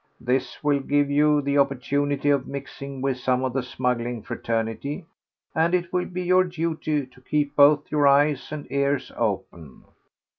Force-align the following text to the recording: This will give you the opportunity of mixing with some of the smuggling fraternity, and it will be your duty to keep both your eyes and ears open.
This 0.19 0.63
will 0.63 0.79
give 0.79 1.11
you 1.11 1.43
the 1.43 1.59
opportunity 1.59 2.31
of 2.31 2.47
mixing 2.47 3.01
with 3.03 3.19
some 3.19 3.43
of 3.43 3.53
the 3.53 3.61
smuggling 3.61 4.23
fraternity, 4.23 5.05
and 5.53 5.75
it 5.75 5.93
will 5.93 6.07
be 6.07 6.23
your 6.23 6.43
duty 6.45 7.05
to 7.05 7.21
keep 7.21 7.55
both 7.55 7.91
your 7.91 8.07
eyes 8.07 8.51
and 8.51 8.65
ears 8.71 9.11
open. 9.15 9.83